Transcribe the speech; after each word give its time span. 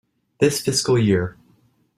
This 0.39 0.59
fiscal 0.61 0.97
year. 0.97 1.37